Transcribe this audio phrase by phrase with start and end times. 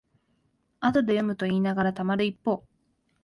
[0.79, 2.63] 後で読むといいながらたまる一方